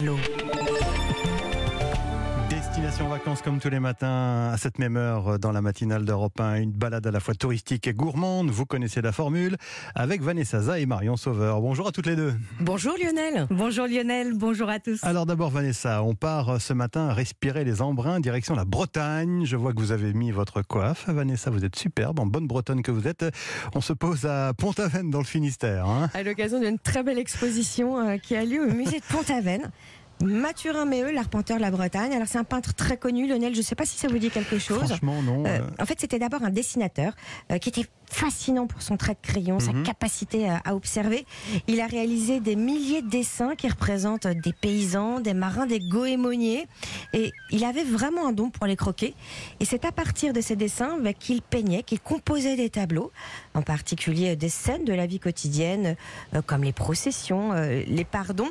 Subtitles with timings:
[0.00, 0.29] Destination
[3.20, 6.54] vacances comme tous les matins à cette même heure dans la matinale d'Europe 1.
[6.54, 8.48] Une balade à la fois touristique et gourmande.
[8.48, 9.58] Vous connaissez la formule
[9.94, 11.60] avec Vanessa Za et Marion Sauveur.
[11.60, 12.32] Bonjour à toutes les deux.
[12.60, 13.46] Bonjour Lionel.
[13.50, 15.04] Bonjour Lionel, bonjour à tous.
[15.04, 19.44] Alors d'abord Vanessa, on part ce matin respirer les embruns direction la Bretagne.
[19.44, 21.06] Je vois que vous avez mis votre coiffe.
[21.08, 23.26] Vanessa, vous êtes superbe, en bonne bretonne que vous êtes.
[23.74, 25.86] On se pose à Pont-Aven dans le Finistère.
[25.86, 26.08] Hein.
[26.14, 29.70] à l'occasion d'une très belle exposition euh, qui a lieu au musée de Pont-Aven.
[30.22, 32.12] Mathurin Méheux, l'arpenteur de la Bretagne.
[32.12, 33.54] Alors c'est un peintre très connu, Lionel.
[33.54, 34.84] Je ne sais pas si ça vous dit quelque chose.
[34.86, 35.44] Franchement, non.
[35.46, 37.14] Euh, en fait, c'était d'abord un dessinateur
[37.50, 39.84] euh, qui était fascinant pour son trait de crayon, sa Mhm.
[39.84, 41.24] capacité à, à observer.
[41.68, 46.66] Il a réalisé des milliers de dessins qui représentent des paysans, des marins, des goémoniers.
[47.14, 49.14] Et il avait vraiment un don pour les croquer.
[49.60, 53.12] Et c'est à partir de ces dessins bah, qu'il peignait, qu'il composait des tableaux,
[53.54, 55.94] en particulier des scènes de la vie quotidienne,
[56.34, 58.50] euh, comme les processions, euh, les pardons,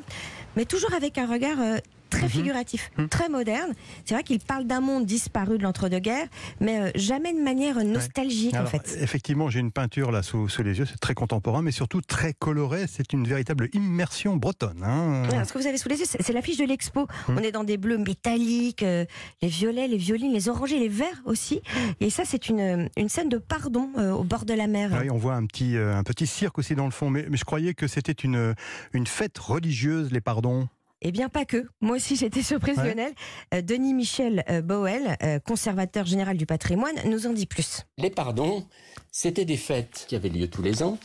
[0.56, 1.78] mais toujours avec un regard euh,
[2.10, 2.30] très Mhm.
[2.30, 3.74] figuratif, très moderne.
[4.06, 6.28] C'est vrai qu'il parle d'un monde disparu de l'entre-deux-guerres,
[6.60, 8.98] mais euh, jamais de manière nostalgique en Alors, fait.
[9.02, 10.86] Effectivement, j'ai une peinture là sous, sous les yeux.
[10.86, 12.86] C'est très contemporain, mais surtout très coloré.
[12.88, 14.84] C'est une véritable immersion bretonne.
[14.84, 15.24] hein.
[15.32, 17.02] Ouais, ce que vous avez sous les yeux, c'est l'affiche de l'expo.
[17.28, 17.38] Hum.
[17.40, 19.06] On est dans des bleus métalliques, euh,
[19.42, 21.62] les violets, les violines, les orangés, les verts aussi.
[22.00, 24.92] Et ça, c'est une, une scène de pardon euh, au bord de la mer.
[25.02, 27.38] Oui, on voit un petit, euh, un petit cirque aussi dans le fond, mais, mais
[27.38, 28.56] je croyais que c'était une,
[28.94, 30.68] une fête religieuse, les pardons.
[31.02, 31.66] Eh bien, pas que.
[31.80, 32.78] Moi aussi, j'étais surprise.
[32.78, 33.14] Lionel.
[33.54, 37.86] Euh, Denis Michel euh, Bowell, euh, conservateur général du patrimoine, nous en dit plus.
[37.98, 38.66] Les pardons,
[39.12, 40.98] c'était des fêtes qui avaient lieu tous les ans.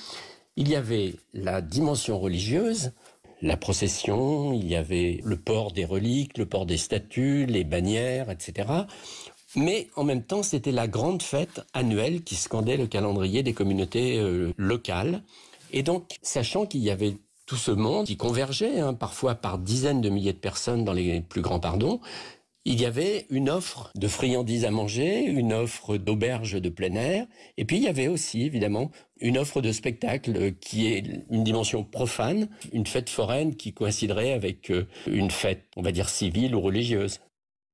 [0.56, 2.92] Il y avait la dimension religieuse,
[3.40, 8.30] la procession, il y avait le port des reliques, le port des statues, les bannières,
[8.30, 8.68] etc.
[9.56, 14.20] Mais en même temps, c'était la grande fête annuelle qui scandait le calendrier des communautés
[14.56, 15.22] locales.
[15.72, 20.00] Et donc, sachant qu'il y avait tout ce monde qui convergeait, hein, parfois par dizaines
[20.00, 22.00] de milliers de personnes dans les plus grands pardons,
[22.66, 27.26] il y avait une offre de friandises à manger, une offre d'auberges de plein air,
[27.58, 28.90] et puis il y avait aussi évidemment
[29.20, 34.70] une offre de spectacle qui est une dimension profane, une fête foraine qui coïnciderait avec
[34.70, 37.20] euh, une fête, on va dire civile ou religieuse.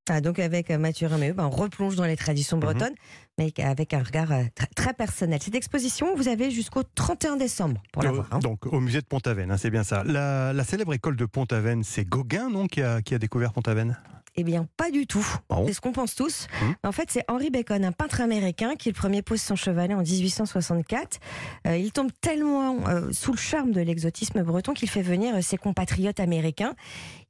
[0.09, 2.63] Ah, donc avec euh, Mathieu Réméo, ben, on replonge dans les traditions Mhm.
[2.63, 2.95] bretonnes,
[3.39, 5.41] mais avec un regard euh, très, très personnel.
[5.43, 8.29] Cette exposition, vous avez jusqu'au 31 décembre pour la Euh, voir.
[8.33, 8.39] hein.
[8.41, 10.03] Donc au musée de Pont-Aven, hein, c'est bien ça.
[10.05, 13.97] La, la célèbre école de Pont-Aven, c'est Gauguin, non, qui a, qui a découvert Pont-Aven?
[14.41, 15.27] Eh bien, pas du tout.
[15.51, 15.67] Bon.
[15.67, 16.47] C'est ce qu'on pense tous.
[16.63, 16.75] Mhm.
[16.85, 20.01] En fait, c'est Henry Bacon, un peintre américain, qui le premier pose son chevalet en
[20.01, 21.21] 1864.
[21.67, 25.43] Euh, il tombe tellement euh, sous le charme de l'exotisme breton qu'il fait venir euh,
[25.43, 26.75] ses compatriotes américains.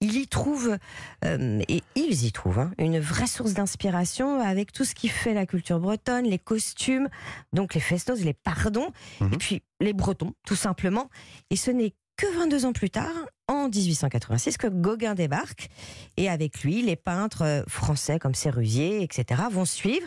[0.01, 0.79] Il y trouve,
[1.25, 5.35] euh, et ils y trouvent, hein, une vraie source d'inspiration avec tout ce qui fait
[5.35, 7.09] la culture bretonne, les costumes,
[7.53, 11.11] donc les festos, les pardons, et puis les bretons, tout simplement.
[11.51, 13.11] Et ce n'est que 22 ans plus tard,
[13.49, 15.69] en 1886, que Gauguin débarque.
[16.17, 20.07] Et avec lui, les peintres euh, français comme Sérusier, etc., vont suivre.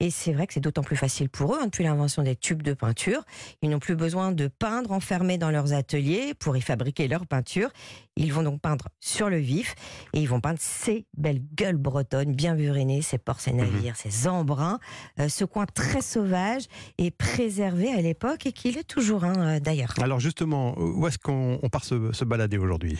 [0.00, 2.62] Et c'est vrai que c'est d'autant plus facile pour eux, hein, depuis l'invention des tubes
[2.62, 3.22] de peinture.
[3.62, 7.70] Ils n'ont plus besoin de peindre enfermés dans leurs ateliers pour y fabriquer leurs peintures.
[8.16, 9.74] Ils vont donc peindre sur le vif
[10.12, 14.28] et ils vont peindre ces belles gueules bretonnes, bien burénées, ces ports, ces navires, ces
[14.28, 14.78] embruns,
[15.18, 16.64] euh, ce coin très sauvage
[16.98, 19.94] et préservé à l'époque et qu'il est toujours hein, euh, d'ailleurs.
[20.00, 22.93] Alors justement, où est-ce qu'on on part se, se balader aujourd'hui?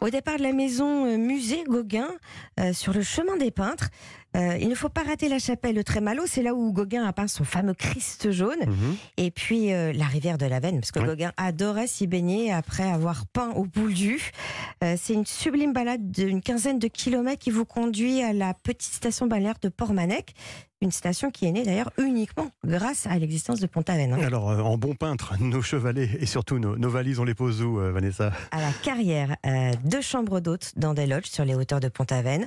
[0.00, 2.10] Au départ de la maison euh, musée Gauguin,
[2.60, 3.88] euh, sur le chemin des peintres,
[4.36, 7.12] euh, il ne faut pas rater la chapelle de Trémalo, c'est là où Gauguin a
[7.12, 8.58] peint son fameux Christ jaune,
[9.16, 11.06] et puis euh, la rivière de la Veine, parce que Ouais.
[11.06, 14.20] Gauguin adorait s'y baigner après avoir peint au Bouldu.
[14.82, 18.94] Euh, c'est une sublime balade d'une quinzaine de kilomètres qui vous conduit à la petite
[18.94, 20.34] station balnéaire de Port-Manec,
[20.80, 24.12] une station qui est née d'ailleurs uniquement grâce à l'existence de Pont-Aven.
[24.12, 24.18] hein.
[24.24, 27.62] Alors, euh, en bon peintre, nos chevalets et surtout nos, nos valises, on les pose
[27.62, 28.32] où, euh, Vanessa?
[28.52, 32.46] À la carrière, euh, deux chambres d'hôtes dans des lodges sur les hauteurs de Pont-Aven.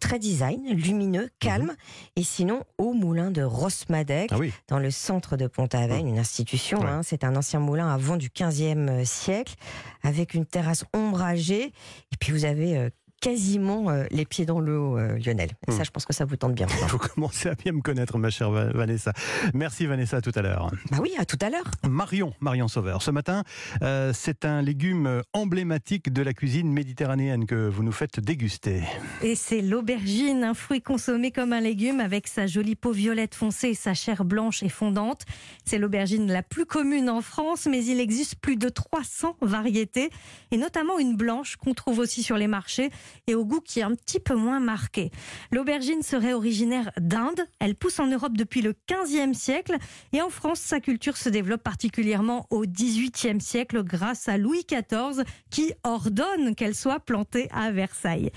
[0.00, 1.74] Très design, lumineux, calme.
[2.16, 6.80] Et sinon, au moulin de Rosmadec, Ah oui, dans le centre de Pont-Aven, une institution.
[6.80, 6.86] Ouais.
[6.86, 7.00] hein.
[7.02, 9.54] c'est un ancien moulin avant du 15e siècle,
[10.02, 11.64] avec une terrasse ombragée.
[11.66, 12.90] Et puis, vous avez euh,
[13.20, 15.50] quasiment euh, les pieds dans l'eau, euh, Lionel.
[15.68, 15.76] Et Hmm.
[15.78, 16.66] Ça, je pense que ça vous tente bien.
[16.88, 19.12] vous commencez à bien me connaître, ma chère Va- Vanessa.
[19.54, 20.70] Merci Vanessa, à tout à l'heure.
[20.90, 21.64] bah oui, à tout à l'heure.
[21.88, 23.02] Marion, Marion Sauveur.
[23.02, 23.42] Ce matin,
[23.82, 28.82] euh, c'est un légume emblématique de la cuisine méditerranéenne que vous nous faites déguster.
[29.22, 33.68] Et c'est l'aubergine, un fruit consommé comme un légume avec sa jolie peau violette foncée
[33.70, 35.22] et sa chair blanche et fondante.
[35.64, 40.10] C'est l'aubergine la plus commune en France, mais il existe plus de 300 variétés,
[40.50, 42.90] et notamment une blanche qu'on trouve aussi sur les marchés.
[43.26, 45.10] Et au goût qui est un petit peu moins marqué.
[45.50, 47.40] L'aubergine serait originaire d'Inde.
[47.58, 49.76] Elle pousse en Europe depuis le 15e siècle
[50.12, 55.24] et en France, sa culture se développe particulièrement au 18e siècle grâce à Louis XIV
[55.50, 58.30] qui ordonne qu'elle soit plantée à Versailles.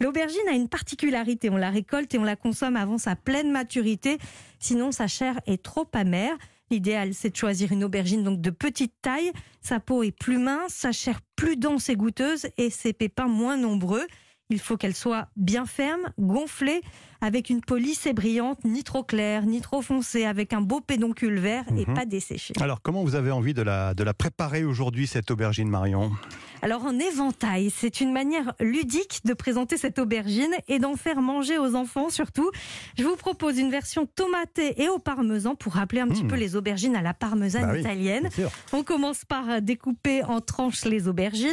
[0.00, 4.18] L'aubergine a une particularité, on la récolte et on la consomme avant sa pleine maturité,
[4.58, 6.36] sinon sa chair est trop amère.
[6.70, 9.30] L'idéal, c'est de choisir une aubergine donc de petite taille.
[9.60, 13.56] Sa peau est plus mince, sa chair plus dense et goûteuse et ses pépins moins
[13.56, 14.06] nombreux.
[14.50, 16.82] Il faut qu'elle soit bien ferme, gonflée,
[17.24, 20.80] avec une peau lisse et brillante, ni trop claire, ni trop foncée, avec un beau
[20.80, 21.94] pédoncule vert et Mhm.
[21.94, 22.52] pas desséché.
[22.60, 26.12] Alors, comment vous avez envie de la, de la préparer aujourd'hui, cette aubergine Marion?
[26.60, 31.58] Alors en éventail, c'est une manière ludique de présenter cette aubergine et d'en faire manger
[31.58, 32.50] aux enfants surtout.
[32.96, 36.28] Je vous propose une version tomatée et au parmesan pour rappeler un petit Mmh.
[36.28, 38.30] peu les aubergines à la parmesane Bah oui, italienne.
[38.30, 38.50] Sûr.
[38.72, 41.52] On commence par découper en tranches les aubergines.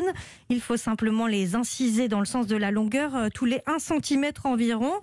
[0.50, 3.80] Il faut simplement les inciser dans le sens de la longueur euh, tous les 1
[3.80, 4.94] cm environ.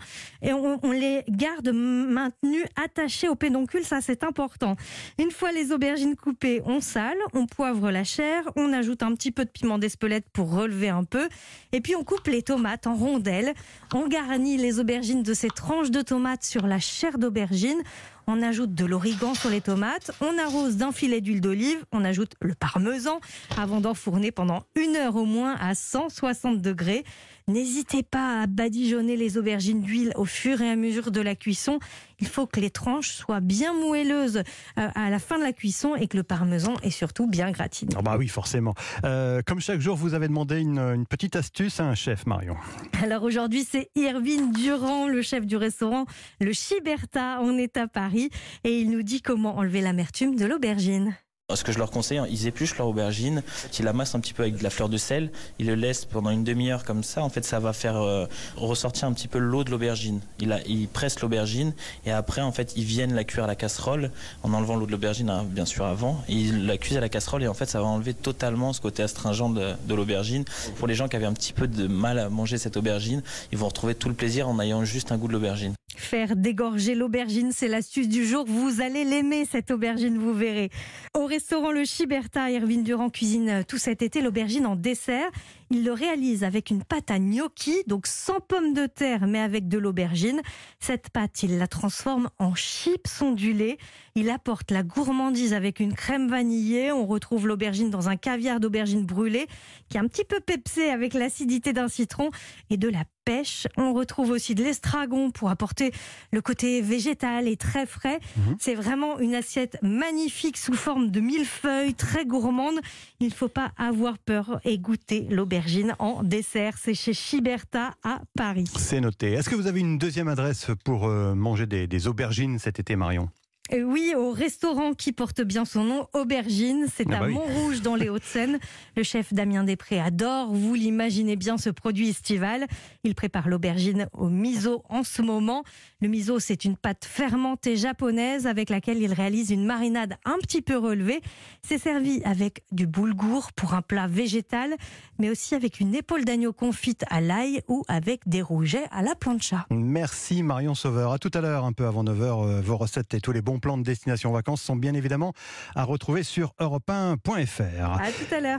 [0.40, 4.76] Et on, les garde maintenues attachées au pédoncule, ça c'est important.
[5.18, 9.30] Une fois les aubergines coupées, on sale, on poivre la chair, on ajoute un petit
[9.30, 11.28] peu de piment d'Espelette pour relever un peu.
[11.72, 13.54] Et puis on coupe les tomates en rondelles.
[13.94, 17.82] On garnit les aubergines de ces tranches de tomates sur la chair d'aubergine.
[18.30, 22.34] On ajoute de l'origan sur les tomates, on arrose d'un filet d'huile d'olive, on ajoute
[22.42, 23.20] le parmesan
[23.56, 27.04] avant d'enfourner pendant une heure au moins à 160 degrés.
[27.46, 31.78] N'hésitez pas à badigeonner les aubergines d'huile au fur et à mesure de la cuisson.
[32.20, 34.42] Il faut que les tranches soient bien moelleuses
[34.78, 37.94] euh, à la fin de la cuisson et que le parmesan est surtout bien gratiné.
[37.96, 38.74] Ah bah oui, forcément.
[39.04, 42.56] Euh, comme chaque jour, vous avez demandé une, une petite astuce à un chef, Marion.
[43.02, 46.06] Alors aujourd'hui, c'est Irvine Durand, le chef du restaurant
[46.40, 47.38] Le Chiberta.
[47.40, 48.30] On est à Paris
[48.64, 51.16] et il nous dit comment enlever l'amertume de l'aubergine.
[51.54, 54.58] Ce que je leur conseille, ils épluchent leur aubergine, qu'ils amassent un petit peu avec
[54.58, 57.22] de la fleur de sel, ils le laissent pendant une demi-heure comme ça.
[57.22, 60.20] En fait, ça va faire euh, ressortir un petit peu l'eau de l'aubergine.
[60.40, 61.72] Ils, ils pressent l'aubergine
[62.04, 64.10] et après, en fait, ils viennent la cuire à la casserole
[64.42, 66.22] en enlevant l'eau de l'aubergine, hein, bien sûr, avant.
[66.28, 68.82] Et ils la cuisent à la casserole et en fait, ça va enlever totalement ce
[68.82, 70.44] côté astringent de, de l'aubergine.
[70.76, 73.22] Pour les gens qui avaient un petit peu de mal à manger cette aubergine,
[73.52, 75.72] ils vont retrouver tout le plaisir en ayant juste un goût de l'aubergine.
[75.96, 78.44] Faire dégorger l'aubergine, c'est l'astuce du jour.
[78.46, 80.70] Vous allez l'aimer, cette aubergine, vous verrez.
[81.14, 85.30] Au restaurant Le Chiberta, Irvine Durand cuisine euh, tout cet été l'aubergine en dessert.
[85.70, 89.68] Il le réalise avec une pâte à gnocchi, donc sans pommes de terre, mais avec
[89.68, 90.40] de l'aubergine.
[90.80, 93.76] Cette pâte, il la transforme en chips ondulés.
[94.14, 96.90] Il apporte la gourmandise avec une crème vanillée.
[96.90, 99.46] On retrouve l'aubergine dans un caviar d'aubergine brûlée,
[99.90, 102.30] qui est un petit peu pepsé avec l'acidité d'un citron
[102.70, 103.66] et de la pêche.
[103.76, 105.92] On retrouve aussi de l'estragon pour apporter
[106.32, 108.20] le côté végétal et très frais.
[108.36, 108.56] Mhm.
[108.58, 112.80] C'est vraiment une assiette magnifique sous forme de millefeuilles, très gourmande.
[113.20, 115.57] Il ne faut pas avoir peur et goûter l'aubergine
[115.98, 116.74] en dessert.
[116.78, 118.68] C'est chez Chiberta à Paris.
[118.76, 119.32] C'est noté.
[119.32, 123.28] Est-ce que vous avez une deuxième adresse pour euh, manger des aubergines cet été, Marion?
[123.70, 127.34] Et oui, au restaurant qui porte bien son nom, Aubergine, c'est Ah à bah oui.
[127.34, 128.58] Montrouge dans les Hauts-de-Seine.
[128.96, 132.66] Le chef Damien Després adore, vous l'imaginez bien, ce produit estival.
[133.04, 135.64] Il prépare l'aubergine au miso en ce moment.
[136.00, 140.62] Le miso, c'est une pâte fermentée japonaise avec laquelle il réalise une marinade un petit
[140.62, 141.20] peu relevée.
[141.60, 144.76] C'est servi avec du boulgour pour un plat végétal,
[145.18, 149.14] mais aussi avec une épaule d'agneau confite à l'ail ou avec des rougets à la
[149.14, 149.66] plancha.
[149.70, 151.12] Merci Marion Sauveur.
[151.12, 153.78] À tout à l'heure, un peu avant 9h, vos recettes et tous les bons plans
[153.78, 155.32] de destination vacances sont bien évidemment
[155.74, 158.00] à retrouver sur europe1.fr.
[158.00, 158.56] À tout à l'heure.